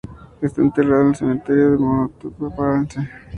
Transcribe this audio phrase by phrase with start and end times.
[0.41, 3.07] Está enterrado en el Cementerio de Montparnasse.